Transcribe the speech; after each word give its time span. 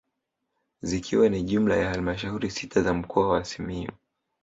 Zikiwa 0.81 1.29
ni 1.29 1.43
jumla 1.43 1.75
ya 1.77 1.89
halmashauri 1.89 2.51
sita 2.51 2.81
za 2.81 2.93
mkoa 2.93 3.27
wa 3.29 3.45
Simiyu 3.45 3.91